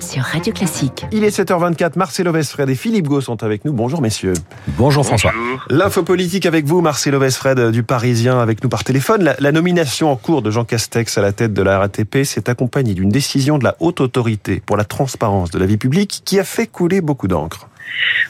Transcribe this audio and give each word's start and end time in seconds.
sur 0.00 0.22
Radio 0.22 0.52
Classique. 0.52 1.04
Il 1.12 1.24
est 1.24 1.36
7h24, 1.36 1.98
Marcelo 1.98 2.32
Vesfred 2.32 2.68
et 2.70 2.74
Philippe 2.74 3.06
Gau 3.06 3.20
sont 3.20 3.42
avec 3.42 3.64
nous. 3.64 3.72
Bonjour 3.72 4.00
messieurs. 4.00 4.34
Bonjour 4.78 5.04
François. 5.04 5.32
L'info 5.70 6.02
politique 6.02 6.46
avec 6.46 6.64
vous, 6.64 6.80
Marcelo 6.80 7.18
Vesfred 7.18 7.70
du 7.70 7.82
Parisien 7.82 8.40
avec 8.40 8.62
nous 8.62 8.68
par 8.68 8.84
téléphone. 8.84 9.22
La, 9.22 9.36
la, 9.38 9.52
nomination 9.52 10.10
en 10.10 10.16
cours 10.16 10.42
de 10.42 10.50
Jean 10.50 10.64
Castex 10.64 11.18
à 11.18 11.22
la 11.22 11.32
tête 11.32 11.52
de 11.52 11.62
la 11.62 11.78
RATP 11.78 12.24
s'est 12.24 12.48
accompagnée 12.48 12.94
d'une 12.94 13.10
décision 13.10 13.58
de 13.58 13.64
la 13.64 13.76
haute 13.80 14.00
autorité 14.00 14.62
pour 14.64 14.76
la 14.76 14.84
transparence 14.84 15.50
de 15.50 15.58
la 15.58 15.66
vie 15.66 15.78
publique 15.78 16.22
qui 16.24 16.38
a 16.38 16.44
fait 16.44 16.66
couler 16.66 17.00
beaucoup 17.00 17.28
d'encre. 17.28 17.68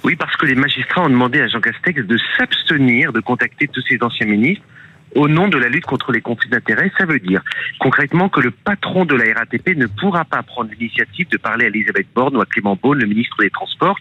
Oui, 0.04 0.16
parce 0.16 0.36
que 0.36 0.46
les 0.46 0.54
magistrats 0.54 1.02
ont 1.02 1.10
demandé 1.10 1.40
à 1.40 1.48
Jean 1.48 1.60
Castex 1.60 2.06
de 2.06 2.18
s'abstenir 2.36 3.12
de 3.12 3.20
contacter 3.20 3.68
tous 3.68 3.82
ses 3.88 3.98
anciens 4.02 4.26
ministres 4.26 4.64
au 5.14 5.28
nom 5.28 5.48
de 5.48 5.58
la 5.58 5.68
lutte 5.68 5.86
contre 5.86 6.12
les 6.12 6.20
conflits 6.20 6.50
d'intérêts. 6.50 6.90
Ça 6.98 7.06
veut 7.06 7.18
dire 7.18 7.42
concrètement 7.78 8.28
que 8.28 8.40
le 8.40 8.50
patron 8.50 9.04
de 9.04 9.14
la 9.14 9.32
RATP 9.34 9.76
ne 9.76 9.86
pourra 9.86 10.24
pas 10.24 10.42
prendre 10.42 10.70
l'initiative 10.70 11.28
de 11.28 11.36
parler 11.36 11.66
à 11.66 11.68
Elisabeth 11.68 12.06
Borne 12.14 12.36
ou 12.36 12.40
à 12.40 12.46
Clément 12.46 12.78
Beaune, 12.80 12.98
le 12.98 13.06
ministre 13.06 13.36
des 13.40 13.50
Transports. 13.50 13.98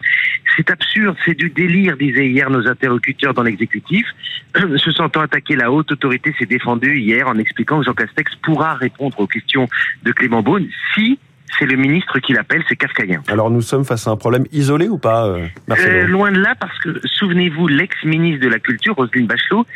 C'est 0.56 0.70
absurde, 0.70 1.16
c'est 1.24 1.34
du 1.34 1.50
délire, 1.50 1.96
disaient 1.96 2.28
hier 2.28 2.50
nos 2.50 2.66
interlocuteurs 2.66 3.34
dans 3.34 3.42
l'exécutif. 3.42 4.06
Se 4.76 4.90
sentant 4.92 5.20
attaquer 5.20 5.56
la 5.56 5.70
haute 5.70 5.92
autorité 5.92 6.34
s'est 6.38 6.46
défendu 6.46 6.98
hier 6.98 7.28
en 7.28 7.38
expliquant 7.38 7.80
que 7.80 7.86
Jean 7.86 7.94
Castex 7.94 8.34
pourra 8.36 8.74
répondre 8.74 9.18
aux 9.20 9.26
questions 9.26 9.68
de 10.02 10.12
Clément 10.12 10.42
Beaune 10.42 10.68
si 10.94 11.18
c'est 11.58 11.66
le 11.66 11.76
ministre 11.76 12.18
qui 12.18 12.32
l'appelle, 12.32 12.62
c'est 12.68 12.76
kafkaïen. 12.76 13.22
Alors 13.28 13.50
nous 13.50 13.62
sommes 13.62 13.84
face 13.84 14.06
à 14.06 14.10
un 14.10 14.16
problème 14.16 14.44
isolé 14.52 14.88
ou 14.88 14.98
pas 14.98 15.26
euh, 15.26 15.46
euh, 15.70 16.06
Loin 16.06 16.32
de 16.32 16.40
là, 16.40 16.54
parce 16.58 16.78
que 16.80 17.00
souvenez-vous, 17.04 17.68
l'ex-ministre 17.68 18.44
de 18.44 18.50
la 18.50 18.58
Culture, 18.58 18.94
Roselyne 18.94 19.26
Bachelot, 19.26 19.66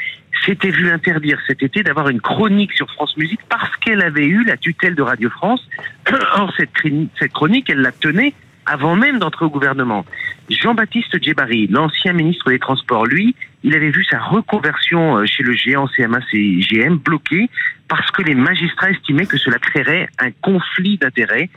s'était 0.45 0.71
vu 0.71 0.91
interdire 0.91 1.39
cet 1.47 1.63
été 1.63 1.83
d'avoir 1.83 2.09
une 2.09 2.21
chronique 2.21 2.73
sur 2.73 2.91
France 2.91 3.17
Musique 3.17 3.41
parce 3.49 3.75
qu'elle 3.77 4.03
avait 4.03 4.27
eu 4.27 4.45
la 4.45 4.57
tutelle 4.57 4.95
de 4.95 5.03
Radio 5.03 5.31
France. 5.31 5.67
Or, 6.37 6.53
cette, 6.57 6.71
cette 7.19 7.33
chronique, 7.33 7.71
elle 7.71 7.81
la 7.81 7.93
tenait 7.93 8.35
avant 8.67 8.97
même 8.97 9.19
d'entrer 9.19 9.45
au 9.45 9.51
gouvernement. 9.51 10.05
Jean-Baptiste 10.51 11.23
Djebari, 11.23 11.67
l'ancien 11.69 12.13
ministre 12.13 12.51
des 12.51 12.59
Transports, 12.59 13.07
lui, 13.07 13.35
il 13.65 13.75
avait 13.75 13.91
vu 13.91 14.05
sa 14.05 14.19
reconversion 14.19 15.19
euh, 15.19 15.27
chez 15.27 15.43
le 15.43 15.55
géant 15.55 15.87
CMA-CGM 15.87 16.97
bloquée 16.97 17.49
parce 17.89 18.11
que 18.11 18.23
les 18.23 18.35
magistrats 18.35 18.91
estimaient 18.91 19.27
que 19.27 19.39
cela 19.39 19.59
créerait 19.59 20.09
un 20.19 20.31
conflit 20.31 20.99
d'intérêts. 20.99 21.51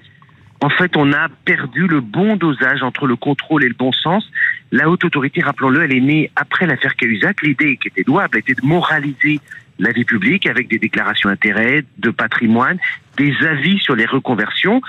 En 0.62 0.70
fait, 0.70 0.96
on 0.98 1.14
a 1.14 1.30
perdu 1.46 1.88
le 1.88 2.02
bon 2.02 2.36
dosage 2.36 2.82
entre 2.82 3.08
le 3.08 3.16
contrôle 3.16 3.64
et 3.64 3.68
le 3.68 3.76
bon 3.76 3.92
sens. 3.92 4.30
La 4.72 4.90
haute 4.90 5.04
autorité, 5.04 5.42
rappelons-le, 5.42 5.84
elle 5.84 5.94
est 5.94 6.02
née 6.02 6.32
après 6.36 6.66
l'affaire 6.66 6.96
Cahuzac. 6.96 7.42
L'idée 7.42 7.78
qui 7.78 7.90
était 7.90 8.04
louable 8.06 8.40
était 8.40 8.54
de 8.54 8.66
moraliser 8.66 9.40
la 9.80 9.92
vie 9.92 10.06
publique 10.06 10.48
avec 10.48 10.68
des 10.70 10.80
déclarations 10.80 11.30
d'intérêts, 11.30 11.84
de 11.98 12.10
patrimoine, 12.10 12.78
des 13.18 13.36
avis 13.46 13.80
sur 13.80 13.96
les 13.96 14.06
reconversions 14.06 14.82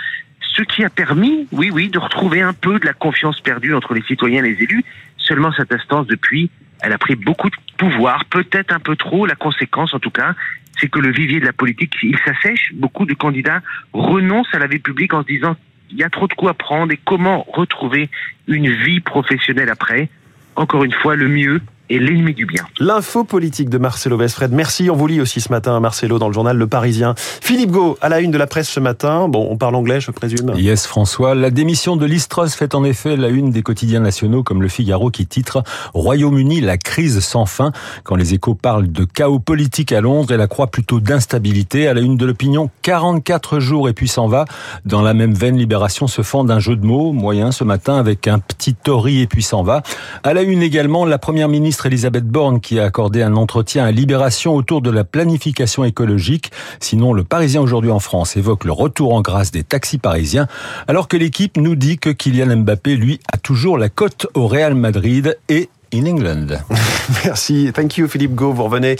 ce 0.56 0.62
qui 0.62 0.84
a 0.84 0.90
permis, 0.90 1.46
oui, 1.52 1.70
oui, 1.70 1.88
de 1.88 1.98
retrouver 1.98 2.40
un 2.40 2.54
peu 2.54 2.78
de 2.78 2.86
la 2.86 2.94
confiance 2.94 3.40
perdue 3.40 3.74
entre 3.74 3.92
les 3.94 4.02
citoyens 4.02 4.42
et 4.42 4.54
les 4.54 4.62
élus. 4.62 4.84
Seulement 5.18 5.52
cette 5.52 5.72
instance, 5.72 6.06
depuis, 6.06 6.50
elle 6.80 6.92
a 6.92 6.98
pris 6.98 7.16
beaucoup 7.16 7.50
de 7.50 7.56
pouvoir, 7.76 8.24
peut-être 8.26 8.72
un 8.72 8.80
peu 8.80 8.96
trop. 8.96 9.26
La 9.26 9.34
conséquence, 9.34 9.94
en 9.94 9.98
tout 9.98 10.10
cas, 10.10 10.34
c'est 10.80 10.88
que 10.88 10.98
le 10.98 11.10
vivier 11.10 11.40
de 11.40 11.46
la 11.46 11.52
politique, 11.52 11.94
il 12.02 12.18
s'assèche. 12.18 12.72
Beaucoup 12.74 13.06
de 13.06 13.14
candidats 13.14 13.62
renoncent 13.92 14.54
à 14.54 14.58
la 14.58 14.66
vie 14.66 14.78
publique 14.78 15.14
en 15.14 15.22
se 15.22 15.28
disant 15.28 15.56
il 15.90 15.98
y 15.98 16.02
a 16.02 16.10
trop 16.10 16.26
de 16.26 16.34
coups 16.34 16.50
à 16.50 16.54
prendre 16.54 16.92
et 16.92 17.00
comment 17.04 17.42
retrouver 17.48 18.10
une 18.48 18.70
vie 18.70 19.00
professionnelle 19.00 19.70
après? 19.70 20.08
Encore 20.56 20.84
une 20.84 20.92
fois, 20.92 21.16
le 21.16 21.28
mieux, 21.28 21.60
et 21.88 21.98
l'ennemi 21.98 22.34
du 22.34 22.46
bien. 22.46 22.64
L'info 22.78 23.24
politique 23.24 23.68
de 23.68 23.78
Marcelo 23.78 24.16
Vesfred. 24.16 24.52
Merci, 24.52 24.90
on 24.90 24.96
vous 24.96 25.06
lit 25.06 25.20
aussi 25.20 25.40
ce 25.40 25.50
matin, 25.50 25.78
Marcelo, 25.80 26.18
dans 26.18 26.28
le 26.28 26.34
journal 26.34 26.56
Le 26.56 26.66
Parisien. 26.66 27.14
Philippe 27.16 27.70
Gau, 27.70 27.96
à 28.00 28.08
la 28.08 28.20
une 28.20 28.30
de 28.30 28.38
la 28.38 28.46
presse 28.46 28.68
ce 28.68 28.80
matin. 28.80 29.28
Bon, 29.28 29.46
on 29.50 29.56
parle 29.56 29.74
anglais, 29.74 30.00
je 30.00 30.10
présume. 30.10 30.52
Yes, 30.56 30.86
François. 30.86 31.34
La 31.34 31.50
démission 31.50 31.96
de 31.96 32.06
Listros 32.06 32.48
fait 32.48 32.74
en 32.74 32.84
effet 32.84 33.16
la 33.16 33.28
une 33.28 33.50
des 33.50 33.62
quotidiens 33.62 34.00
nationaux 34.00 34.42
comme 34.42 34.62
Le 34.62 34.68
Figaro 34.68 35.10
qui 35.10 35.26
titre 35.26 35.62
Royaume-Uni, 35.94 36.60
la 36.60 36.78
crise 36.78 37.20
sans 37.20 37.46
fin. 37.46 37.72
Quand 38.04 38.16
les 38.16 38.34
échos 38.34 38.54
parlent 38.54 38.90
de 38.90 39.04
chaos 39.04 39.38
politique 39.38 39.92
à 39.92 40.00
Londres, 40.00 40.32
elle 40.32 40.46
croit 40.48 40.68
plutôt 40.68 41.00
d'instabilité. 41.00 41.88
À 41.88 41.94
la 41.94 42.00
une 42.00 42.16
de 42.16 42.26
l'opinion, 42.26 42.70
44 42.82 43.60
jours 43.60 43.88
et 43.88 43.92
puis 43.92 44.08
s'en 44.08 44.26
va. 44.26 44.44
Dans 44.84 45.02
la 45.02 45.14
même 45.14 45.34
veine, 45.34 45.56
Libération 45.56 46.06
se 46.06 46.22
fend 46.22 46.44
d'un 46.44 46.58
jeu 46.58 46.76
de 46.76 46.84
mots 46.84 47.12
moyen 47.12 47.52
ce 47.52 47.64
matin 47.64 47.96
avec 47.96 48.28
un 48.28 48.38
petit 48.38 48.74
Tory 48.74 49.20
et 49.20 49.26
puis 49.26 49.42
s'en 49.42 49.62
va. 49.62 49.82
À 50.22 50.34
la 50.34 50.42
une 50.42 50.62
également, 50.62 51.04
la 51.04 51.18
première 51.18 51.48
ministre 51.48 51.75
Elisabeth 51.84 52.26
Borne 52.26 52.60
qui 52.60 52.78
a 52.78 52.84
accordé 52.84 53.20
un 53.22 53.36
entretien 53.36 53.84
à 53.84 53.90
Libération 53.90 54.54
autour 54.54 54.80
de 54.80 54.90
la 54.90 55.04
planification 55.04 55.84
écologique. 55.84 56.50
Sinon, 56.80 57.12
le 57.12 57.24
Parisien 57.24 57.60
aujourd'hui 57.60 57.90
en 57.90 58.00
France 58.00 58.38
évoque 58.38 58.64
le 58.64 58.72
retour 58.72 59.12
en 59.12 59.20
grâce 59.20 59.50
des 59.50 59.64
taxis 59.64 59.98
parisiens, 59.98 60.46
alors 60.88 61.08
que 61.08 61.18
l'équipe 61.18 61.58
nous 61.58 61.74
dit 61.74 61.98
que 61.98 62.08
Kylian 62.08 62.56
Mbappé, 62.56 62.96
lui, 62.96 63.20
a 63.30 63.36
toujours 63.36 63.76
la 63.76 63.90
cote 63.90 64.26
au 64.32 64.46
Real 64.46 64.74
Madrid 64.74 65.36
et 65.50 65.68
in 65.96 66.06
England. 66.06 66.58
Merci. 67.24 67.70
Thank 67.72 67.96
you, 67.96 68.08
Philippe 68.08 68.34
Gau. 68.34 68.52
Vous 68.52 68.64
revenez 68.64 68.96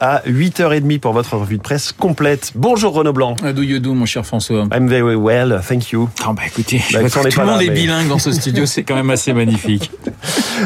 à 0.00 0.22
8h30 0.26 1.00
pour 1.00 1.12
votre 1.12 1.36
revue 1.36 1.56
de 1.56 1.62
presse 1.62 1.92
complète. 1.92 2.52
Bonjour, 2.54 2.92
Renaud 2.94 3.12
Blanc. 3.12 3.36
How 3.42 3.52
do 3.52 3.62
you 3.62 3.78
do, 3.78 3.94
mon 3.94 4.06
cher 4.06 4.24
François? 4.24 4.66
I'm 4.72 4.88
very 4.88 5.16
well. 5.16 5.60
Thank 5.66 5.90
you. 5.90 6.08
Ah, 6.24 6.32
bah, 6.32 6.42
écoutez, 6.46 6.80
bah, 6.92 7.00
tout 7.08 7.40
le 7.40 7.46
monde 7.46 7.62
est 7.62 7.70
bilingue 7.70 8.08
dans 8.08 8.18
ce 8.18 8.30
studio. 8.32 8.66
C'est 8.66 8.84
quand 8.84 8.94
même 8.94 9.10
assez 9.10 9.32
magnifique. 9.32 9.90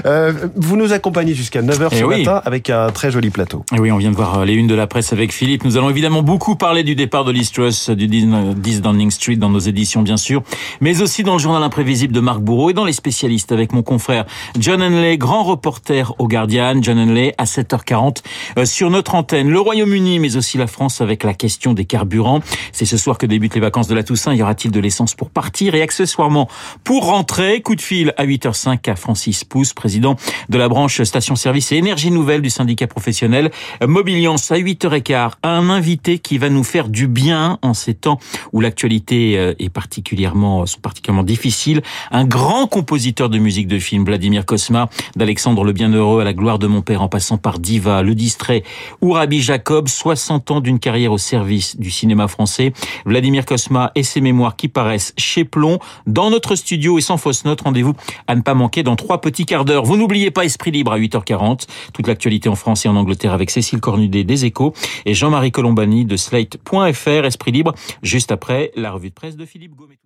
Euh, 0.06 0.32
vous 0.56 0.76
nous 0.76 0.92
accompagnez 0.92 1.34
jusqu'à 1.34 1.62
9h 1.62 1.88
eh 1.92 1.96
ce 1.96 2.04
oui. 2.04 2.18
matin 2.18 2.42
avec 2.44 2.70
un 2.70 2.90
très 2.90 3.10
joli 3.10 3.30
plateau. 3.30 3.64
Et 3.72 3.76
eh 3.76 3.80
oui, 3.80 3.92
on 3.92 3.96
vient 3.96 4.10
de 4.10 4.16
voir 4.16 4.44
les 4.44 4.54
unes 4.54 4.66
de 4.66 4.74
la 4.74 4.86
presse 4.86 5.12
avec 5.12 5.32
Philippe. 5.32 5.64
Nous 5.64 5.76
allons 5.76 5.90
évidemment 5.90 6.22
beaucoup 6.22 6.56
parler 6.56 6.84
du 6.84 6.94
départ 6.94 7.24
de 7.24 7.32
Liz 7.32 7.50
Truss 7.50 7.90
du 7.90 8.06
10 8.06 8.82
Downing 8.82 9.10
Street 9.10 9.36
dans 9.36 9.50
nos 9.50 9.58
éditions, 9.58 10.02
bien 10.02 10.16
sûr, 10.16 10.42
mais 10.80 11.02
aussi 11.02 11.22
dans 11.22 11.34
le 11.34 11.38
journal 11.38 11.62
imprévisible 11.62 12.12
de 12.12 12.20
Marc 12.20 12.40
Bourreau 12.40 12.70
et 12.70 12.74
dans 12.74 12.84
les 12.84 12.92
spécialistes 12.92 13.52
avec 13.52 13.72
mon 13.72 13.82
confrère 13.82 14.26
John 14.58 14.82
Henley, 14.82 15.18
grand 15.18 15.44
reporter 15.44 15.69
au 16.18 16.28
Guardian. 16.28 16.80
John 16.82 16.98
Henley 16.98 17.34
à 17.38 17.44
7h40 17.44 18.18
euh, 18.58 18.64
sur 18.64 18.90
notre 18.90 19.14
antenne. 19.14 19.48
Le 19.50 19.60
Royaume-Uni, 19.60 20.18
mais 20.18 20.36
aussi 20.36 20.58
la 20.58 20.66
France 20.66 21.00
avec 21.00 21.24
la 21.24 21.34
question 21.34 21.72
des 21.72 21.84
carburants. 21.84 22.40
C'est 22.72 22.84
ce 22.84 22.96
soir 22.96 23.18
que 23.18 23.26
débutent 23.26 23.54
les 23.54 23.60
vacances 23.60 23.88
de 23.88 23.94
la 23.94 24.02
Toussaint. 24.02 24.34
Y 24.34 24.42
aura-t-il 24.42 24.70
de 24.70 24.80
l'essence 24.80 25.14
pour 25.14 25.30
partir 25.30 25.74
et 25.74 25.82
accessoirement 25.82 26.48
pour 26.84 27.06
rentrer? 27.06 27.60
Coup 27.62 27.76
de 27.76 27.80
fil 27.80 28.14
à 28.16 28.26
8h05 28.26 28.90
à 28.90 28.96
Francis 28.96 29.44
Pousse, 29.44 29.72
président 29.72 30.16
de 30.48 30.58
la 30.58 30.68
branche 30.68 31.02
station-service 31.02 31.72
et 31.72 31.76
énergie 31.76 32.10
nouvelle 32.10 32.42
du 32.42 32.50
syndicat 32.50 32.86
professionnel 32.86 33.50
Mobiliance 33.82 34.50
à 34.50 34.56
8h15. 34.56 35.32
Un 35.42 35.70
invité 35.70 36.18
qui 36.18 36.38
va 36.38 36.48
nous 36.48 36.64
faire 36.64 36.88
du 36.88 37.06
bien 37.06 37.58
en 37.62 37.74
ces 37.74 37.94
temps 37.94 38.18
où 38.52 38.60
l'actualité 38.60 39.38
euh, 39.38 39.54
est 39.58 39.70
particulièrement, 39.70 40.66
sont 40.66 40.80
particulièrement 40.80 41.22
difficiles. 41.22 41.82
Un 42.10 42.24
grand 42.24 42.66
compositeur 42.66 43.28
de 43.28 43.38
musique 43.38 43.66
de 43.66 43.78
film, 43.78 44.04
Vladimir 44.04 44.44
Kosma, 44.46 44.88
d'Alexandre 45.16 45.49
le 45.50 45.72
Bienheureux 45.72 46.20
à 46.20 46.24
la 46.24 46.32
gloire 46.32 46.58
de 46.58 46.66
mon 46.66 46.80
père 46.80 47.02
en 47.02 47.08
passant 47.08 47.36
par 47.36 47.58
Diva, 47.58 48.02
Le 48.02 48.14
Distrait 48.14 48.62
ou 49.00 49.12
Rabbi 49.12 49.40
Jacob, 49.40 49.88
60 49.88 50.50
ans 50.52 50.60
d'une 50.60 50.78
carrière 50.78 51.12
au 51.12 51.18
service 51.18 51.78
du 51.78 51.90
cinéma 51.90 52.28
français. 52.28 52.72
Vladimir 53.04 53.44
Kosma 53.44 53.90
et 53.94 54.02
ses 54.02 54.20
mémoires 54.20 54.56
qui 54.56 54.68
paraissent 54.68 55.12
chez 55.18 55.44
Plomb 55.44 55.78
dans 56.06 56.30
notre 56.30 56.54
studio 56.54 56.98
et 56.98 57.00
sans 57.00 57.16
fausse 57.16 57.44
note. 57.44 57.60
Rendez-vous 57.60 57.94
à 58.26 58.36
ne 58.36 58.40
pas 58.40 58.54
manquer 58.54 58.82
dans 58.82 58.96
trois 58.96 59.20
petits 59.20 59.44
quarts 59.44 59.64
d'heure. 59.64 59.84
Vous 59.84 59.96
n'oubliez 59.96 60.30
pas 60.30 60.44
Esprit 60.44 60.70
Libre 60.70 60.92
à 60.92 60.98
8h40. 60.98 61.66
Toute 61.92 62.06
l'actualité 62.06 62.48
en 62.48 62.56
France 62.56 62.86
et 62.86 62.88
en 62.88 62.96
Angleterre 62.96 63.32
avec 63.32 63.50
Cécile 63.50 63.80
Cornudet 63.80 64.24
des 64.24 64.44
Échos 64.44 64.72
et 65.04 65.14
Jean-Marie 65.14 65.52
Colombani 65.52 66.04
de 66.04 66.16
Slate.fr. 66.16 67.24
Esprit 67.24 67.52
Libre 67.52 67.74
juste 68.02 68.32
après 68.32 68.70
la 68.76 68.92
revue 68.92 69.10
de 69.10 69.14
presse 69.14 69.36
de 69.36 69.44
Philippe 69.44 69.74
Gomez. 69.74 70.00